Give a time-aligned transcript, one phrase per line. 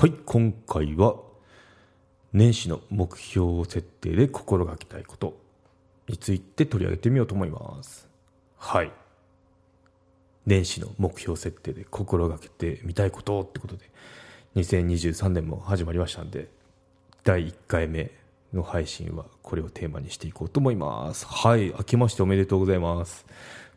[0.00, 1.16] はい今回は
[2.32, 5.36] 年始の目標設定で心がけたいこと
[6.06, 8.06] について取り上げてみようと思います。
[8.58, 8.92] はい。
[10.46, 13.90] 年始の目標設定で心がけてみたいことってことで
[14.54, 16.46] 2023年も始まりましたんで
[17.24, 18.12] 第1回目
[18.52, 21.26] の配信はこれをテーマにしていこうと思います。
[21.26, 23.26] はい明けましておめでとうございます。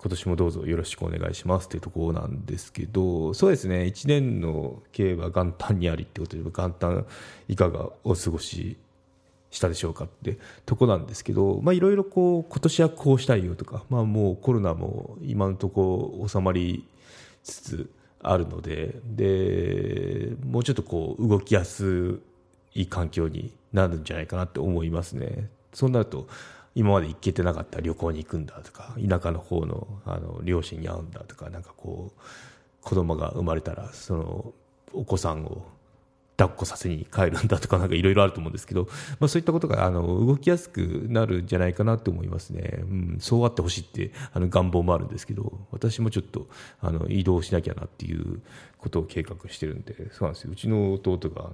[0.02, 7.06] 今年もどうぞよろしくお願いしますというところなんですけどそうですね1年の経営は元旦にありってことで元旦
[7.48, 8.78] いかがお過ごし
[9.52, 16.88] したでしょうかってとこなんですけどいろいろこう今年はこうしたいよとか、まあ、もうコロナも今のところ収まり
[17.44, 17.90] つつ
[18.24, 22.20] あるのででもうちょっとこう動きやす
[22.74, 25.50] い環境になるんじゃないかなって思いますね。
[25.74, 26.28] そうなると
[26.76, 32.22] 今まで行けてなかった旅行に行くんだとか田舎の方のあの両親に会うんだとかなんかこう
[32.82, 34.54] 子供が生まれたらその
[34.94, 35.66] お子さんを
[36.38, 38.88] 抱っこさせに帰るんだとかなんかいろいろあると思うんですけど、
[39.20, 46.48] まあ、そういったことがあの動きやすくなるんじゃないかなと思いますね、うん、そうあってほしいってあの願望もあるんですけど私もちょっと
[46.82, 48.42] あの移動しなきゃなっていう
[48.80, 50.52] ことを計画してるんでそうなんですよ。
[50.52, 51.52] うちの弟が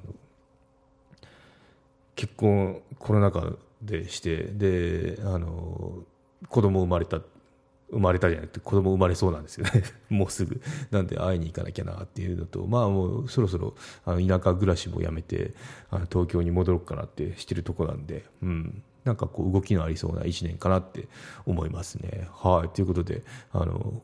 [2.16, 6.00] 結婚コロナ禍でしてであの
[6.50, 7.22] 子供生まれた
[7.89, 9.84] 生まれたじゃなくて子供生まれそうなんですよね。
[10.09, 10.61] もうすぐ。
[10.92, 13.75] なんで会いに行かなきゃなっていうのとまあもうそろそろ
[14.06, 15.53] あの田舎暮らしもやめて
[15.89, 18.84] あの東京に戻ろうかなってしてるとこなんでうん。
[19.06, 21.08] なんかこう動きのありそうな1年かなって
[21.45, 22.28] 思いますね。
[22.34, 22.69] はい。
[22.69, 24.02] ということであの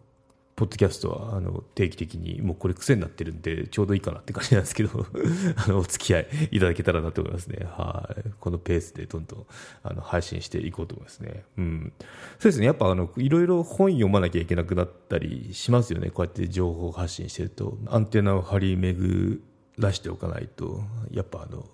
[0.55, 5.05] ポッドキャストはあの定期的にもうこれ癖になってるんでちょうどいいかなって感じなんですけど
[5.57, 7.65] あのお付き合いいただけたらなと思いますね。
[7.65, 8.29] はい。
[8.39, 9.45] このペースでどんどん
[9.83, 11.43] あの配信していこうと思いますね。
[11.57, 11.93] うん。
[12.39, 12.67] そうですね。
[12.67, 16.11] やっぱあのいろいろ本読まなきゃいけなくなったりしますよね。
[16.11, 17.77] こうやって情報発信してると。
[17.87, 19.41] アンテナを張り巡
[19.77, 21.65] らしておかないとやっぱあの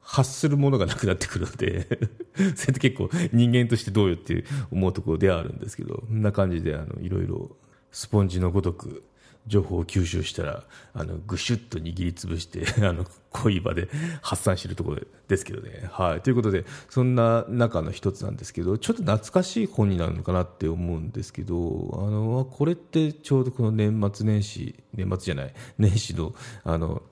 [0.00, 1.86] 発するものがなくなってくるので
[2.56, 7.56] それって結構人間としてどうよって思うところではあるんですけどこんな感じであのいろいろ
[7.94, 9.04] スポンジのごとく
[9.46, 13.88] 情報を吸収したらあのぐしゅっと握りつぶして あのこうい場で
[14.20, 15.88] 発散しているところですけどね。
[15.92, 21.56] はい、ということでそんな中の一つなんですけどちょっと懐かしい本になるのかなって思うんですけど
[21.94, 26.34] あのこれってちょうどこの年末年始年末じゃない年始の
[26.64, 27.02] あの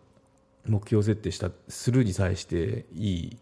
[0.66, 3.36] 目標設定したするに際していい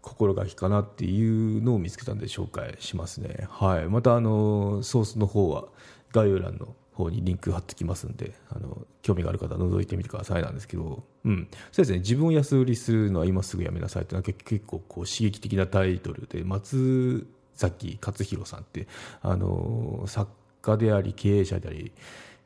[0.00, 3.46] 心がけかなっていうのを見つけたんで紹介しますね。
[3.48, 5.66] はい、またあのソースの方は
[6.12, 11.98] 概要欄の方にリンク貼ってきますんであの興味がある方は覗いてみてくださいなんですけど、うん、そうですね。
[11.98, 18.86] 自分を安売りするのは今すぐやめなさいっていうのは結構こう刺激的なタイトルで松崎勝弘さんって
[19.22, 20.30] あの作
[20.60, 21.92] 家であり経営者であり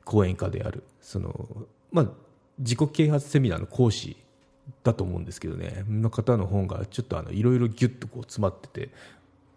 [0.04, 1.48] 講演家であるその、
[1.92, 2.06] まあ、
[2.58, 4.16] 自己啓発セミナーの講師
[4.82, 8.90] だと思うんですけどねの方の本がちょっといろいろギュッとこう詰まってて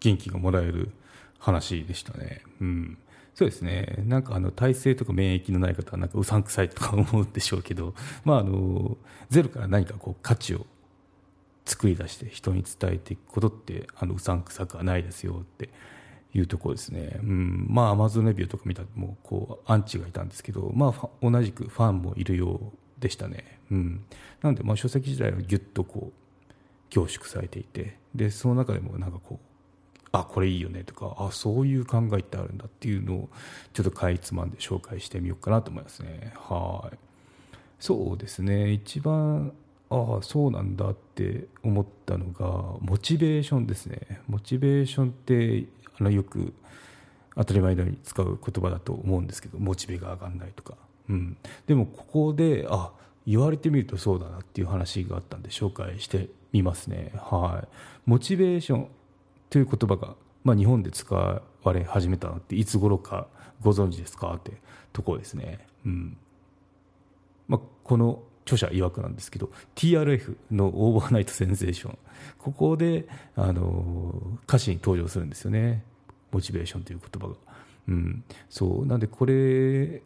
[0.00, 0.90] 元気がもらえる
[1.38, 2.42] 話でしたね。
[2.60, 2.98] うん。
[3.40, 3.94] そうですね。
[4.04, 8.98] なんかあの体制とか免疫のない方はなんかうさんくさいとか思うんでしょうけど、 まあ、あの
[9.30, 10.66] ゼロから何かこう価値を
[11.64, 15.70] 作り出して人に伝えていくことってあのうさんくさくはないですよって
[16.34, 24.04] いうところですね、うん、まあアマゾンレビューとか見たらもうこうアンチがいたんですけど、まあ、同じくファンもいるようでしたね、うん、
[24.42, 26.52] なのでまあ書籍自体はぎゅっとこう
[26.90, 29.49] 凝縮されていてでその中でもなんかこう
[30.12, 33.28] あこれいいよねとかあそういう考えってあるんだっていうのを
[33.72, 36.32] ちょっとかいつまんで紹介してみようかなと思いますね。
[36.36, 36.96] はい。
[37.78, 38.72] そうですね。
[38.72, 39.52] 一番
[39.88, 42.46] ああそうなんだって思ったのが
[42.80, 44.20] モチベーションですね。
[44.28, 45.66] モチベーションって
[45.98, 46.54] あのよく
[47.36, 50.74] 当たり前のように使う言葉だと思うんですけどモチベが上がらないとか、
[51.08, 52.90] うん、でもここであ
[53.26, 57.12] 言われてみるとそうだなっていう話があったんで紹介してみますね。
[57.14, 57.68] はい。
[58.06, 58.88] モチベーション。
[59.50, 63.26] という言葉が、まあ、日本で使われ始めたのっていつ頃か
[63.60, 64.52] ご存知ですかって
[64.92, 65.58] ところですね。
[65.84, 66.16] うん。
[67.48, 71.98] まあ、この著者曰くなんですけど TRF の Overnight Sensation。
[72.38, 73.06] ここで
[73.36, 74.14] あの
[74.46, 75.84] 歌詞に登場するんですよね。
[76.32, 77.34] モチベーションという言葉が。
[77.88, 78.86] うん、そう。
[78.86, 80.02] なんでこれ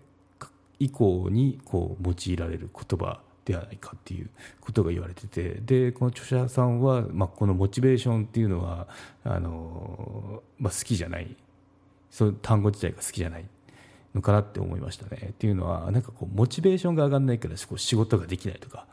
[0.79, 4.31] 以降にこう用いられる言葉ではないかっていう
[4.61, 8.89] ことが言われててでこの著者さんは、まあ、このモチベーションっていうのは
[9.23, 11.37] あの、まあ、好きじゃない
[12.11, 13.45] その単語自体が好きじゃない
[14.15, 15.31] のかなって思いましたね。
[15.31, 18.87] っていうのはなんかこうモチベーションが上がらないから仕事ができないとか、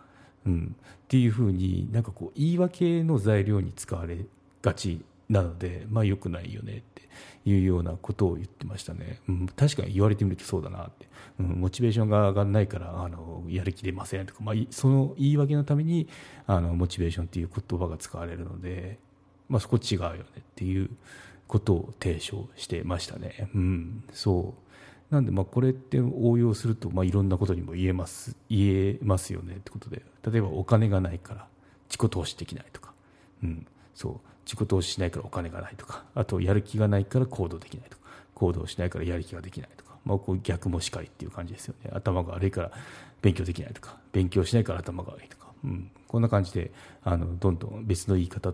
[0.46, 4.26] うん、っていうふうになんかこう言い訳の材料に使われ
[4.64, 7.08] がちなので、まあ、良くないよねって
[7.46, 11.08] いうようなことを言ってましたね、うん、確かに言われてみるとそうだなって、
[11.40, 16.10] うん、モチベーションが上がらないからあのやる気出ませんとか、まあ、その言い訳のために
[16.48, 19.00] あのモチベーションっていう言葉が使われるので、
[19.48, 20.90] まあ、そこ違うよねっていう
[21.48, 23.50] ことを提唱してましたね。
[23.56, 25.14] うん、そう。
[25.14, 31.48] なんでまあこれって応用するとまあいろんなことにも言えます言えますよねってことで例えばお金がないから
[31.90, 32.94] 自己投資できないとか、
[33.44, 33.68] うん、
[34.02, 34.14] そう
[34.46, 38.04] 自己投資しないからお金がないとかあとやる気がないから行動できないとか
[38.34, 41.92] 行動しないからやる気ができないとか、まあ、こう逆もしかりっていう感じですよね。
[41.94, 42.72] 頭が悪いから
[43.22, 46.72] 勉強できないとか勉強しないから頭が悪いとか、うん、こんな感じで
[47.04, 48.54] あのどんどん別の言い方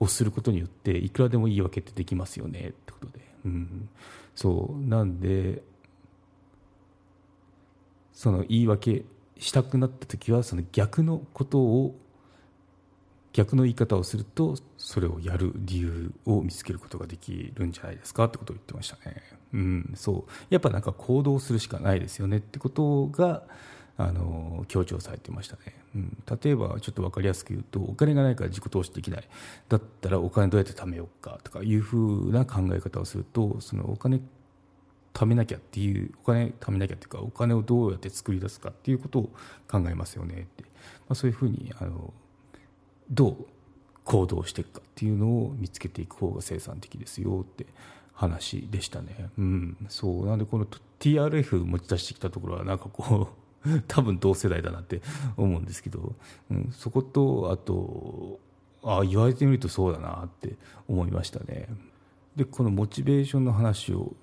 [0.00, 3.90] をすることによっていくらでも言い訳ってできますよねってことで、うん、
[4.34, 4.88] そう。
[4.88, 5.62] なんで
[8.14, 9.04] その言い訳
[9.36, 11.94] したくなった時はその逆のことを
[13.32, 19.22] 逆の言い方をするとそれをやる理由を見つけることができるんじゃないですかってことを言ってましたね。
[19.54, 20.30] うん、そう。
[20.50, 23.44] やっぱなんか行動するしかないですよねってことが
[23.96, 29.28] あの強調されてましたね、うん、例えばちょっと分かりやすく言うとお金がないから自己投資できない。
[29.68, 34.20] だったらお金どうやって貯めようかとかいうふうな考え方をするとそのお金
[35.14, 39.22] 貯めなきゃっていうお金貯めなきゃっていうかお金をどうやって作り出すかっていうことを
[39.70, 40.68] 考えますよねって、ま
[41.10, 42.12] あ、そういうふうにあの
[43.12, 43.36] どう
[44.04, 47.66] 行動していくかっていうのを見つけていく方が生産的ですよって
[48.12, 49.30] 話でしたね。
[49.38, 50.26] うん、そう。
[50.26, 50.66] なんでこの
[50.98, 53.28] TRF 持ち出してきたところはなんかこ
[53.64, 55.02] う 多分同世代だなって
[55.36, 56.14] 思うんですけど、
[56.50, 58.40] うん、そことあと
[58.82, 60.56] あ言われてみるとそうだなって
[60.88, 61.68] 思いましたね。
[62.36, 64.14] でこのモチベーションの話を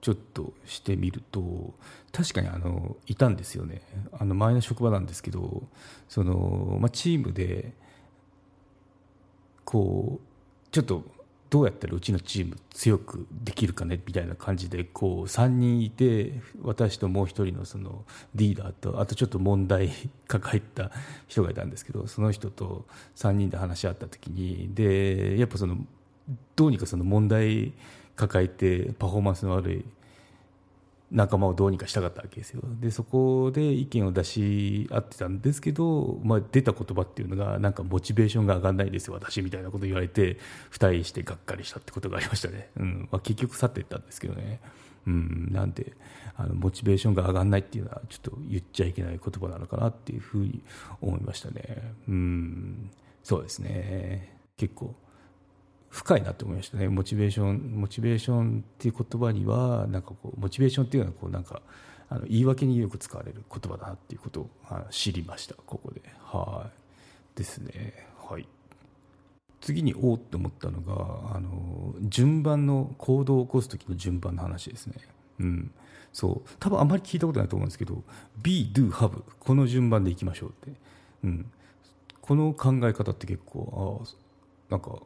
[0.00, 1.74] ちょっとしてみると
[2.12, 3.82] 確かにあのいたんですよね。
[4.12, 5.62] あの前の職場なんですけど
[6.08, 7.74] その、まあ、チームで
[9.68, 11.02] こうちょっと
[11.50, 19.90] どうやったらうちのチーム強くできるかねみたいな感じでこう3人いて私ともう1人のそのリーダーとあとちょっと問題
[20.26, 20.90] 抱えた
[21.26, 22.86] 人がいたんですけどその人と
[23.16, 25.76] 3人で話し合った時にでやっぱその
[26.56, 27.74] どうにかその問題
[28.16, 29.84] 抱えてパフォーマンスの悪い
[31.10, 32.62] 仲間をどうにかしたかったわけですよ。
[32.80, 40.38] でそこで意見を出し合ってたんですけど、まあ、出た言葉っていうのがなんかモチベーションが上がらないですよ私みたいなこと言われて
[40.72, 43.08] 2人してがっかりしたってことがありましたね、うん。
[43.10, 44.60] まあ、結局去っていったんですけどね、
[45.06, 45.94] うん、なんで
[46.36, 50.62] あのモチベーションが上がらないっていうのはちょっと言っちゃいけない言葉なのかなっていうふうに
[51.00, 51.94] 思いましたね。
[52.08, 52.90] うん。
[53.24, 54.36] そうですね。
[54.56, 54.94] 結構
[55.90, 56.88] 深いなと思いましたね。
[56.88, 61.62] モチベーションモチベーションっていう言葉にはなんかこうモチベーションっていうのはこうなんか
[62.10, 64.50] あの言い訳によく使われる言葉だなっていうことを
[64.90, 65.54] 知りました。
[65.66, 66.02] ここで。
[66.22, 66.70] は
[67.34, 67.38] い。
[67.38, 68.06] ですね。
[68.28, 68.46] はい。
[69.60, 74.94] 次におおって思ったのがあの順番の行動を起こす時の順番の話ですね。
[75.40, 75.70] うん。
[76.12, 76.50] そう。
[76.58, 78.02] 多分あんまり聞いたことないと思うんですけど
[78.42, 80.78] be do have この順番でいきましょうって、
[81.24, 81.50] うん、
[82.20, 84.98] この考え方って結構あなんか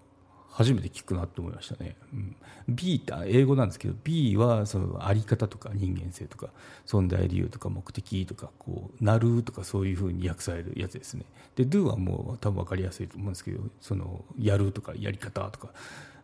[0.53, 2.37] 初めて聞くなって思いましたね、うん、
[2.69, 6.49] B って英語なんですけど B はそのあり方とか人間性とか
[6.87, 11.25] 存在理由とか目的とかこうなるとかそういうふうに訳されるやつですね。
[11.57, 15.69] で Do はもう多分分かりやすいと思うんですけどそのやるとかやり方とか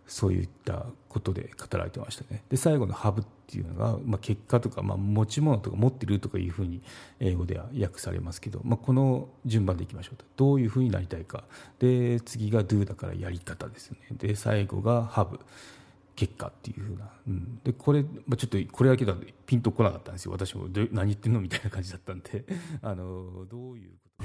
[0.08, 2.42] そういったことで語られてましたね。
[2.48, 6.82] で最後の「ハブ」っていうのが、まあ、結果とか、まあ、持ち物とか持ってるとかいうふうに
[7.20, 10.24] 英語では訳されますけど、まあ、この順番でいきましょうと。
[10.36, 11.44] どういうふうになりたいか。
[11.78, 14.16] で次が「do」だからやり方ですよね。
[14.16, 15.38] で最後が「ハブ」
[16.16, 20.32] 結果っていうふうな、うん、でこれ、まあ、ちょっとこれだけだとピンとこなかったんですよ。
[20.32, 21.40] 私も何言ってんの？
[21.40, 22.44] みたいな感じだったんで。
[22.82, 24.24] あのどういうこ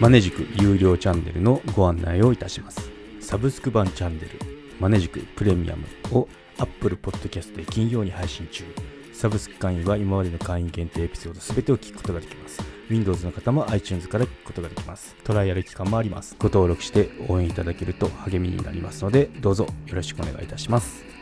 [0.00, 2.90] マネジク有料チャンネルのご案内をいたします。
[3.20, 4.63] サブスク版チャンネル。
[4.80, 6.28] マネジクプレミアムを
[6.58, 8.64] Apple Podcast で金曜に配信中。
[9.12, 12.60] サブスク会員は今までの会員限定エピソード全てを聞くことができます。
[12.90, 15.14] Windows の方も iTunes から聞くことができます。
[15.24, 16.36] トライアル期間もあります。
[16.38, 21.13] ご登録して応援いただけると励みになりますので、どうぞよろしくお願いいたします。